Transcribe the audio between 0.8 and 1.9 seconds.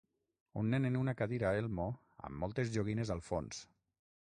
en una cadira elmo